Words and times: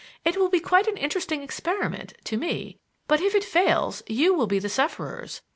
It 0.25 0.35
will 0.35 0.49
be 0.49 0.59
quite 0.59 0.87
an 0.87 0.97
interesting 0.97 1.43
experiment 1.43 2.13
to 2.23 2.35
me; 2.35 2.79
but 3.07 3.21
if 3.21 3.35
it 3.35 3.43
fails, 3.43 4.01
you 4.07 4.33
will 4.33 4.47
be 4.47 4.57
the 4.57 4.67
sufferers. 4.67 5.41